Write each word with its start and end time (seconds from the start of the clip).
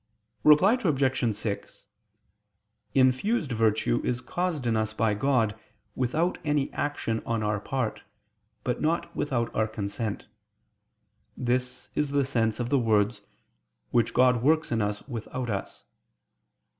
Reply 0.43 0.79
Obj. 0.83 1.33
6: 1.35 1.85
Infused 2.95 3.51
virtue 3.51 4.01
is 4.03 4.19
caused 4.19 4.65
in 4.65 4.75
us 4.75 4.93
by 4.93 5.13
God 5.13 5.55
without 5.95 6.39
any 6.43 6.73
action 6.73 7.21
on 7.23 7.43
our 7.43 7.59
part, 7.59 8.01
but 8.63 8.81
not 8.81 9.15
without 9.15 9.53
our 9.55 9.67
consent. 9.67 10.25
This 11.37 11.91
is 11.93 12.09
the 12.09 12.25
sense 12.25 12.59
of 12.59 12.69
the 12.69 12.79
words, 12.79 13.21
"which 13.91 14.15
God 14.15 14.41
works 14.41 14.71
in 14.71 14.81
us 14.81 15.07
without 15.07 15.51
us." 15.51 15.85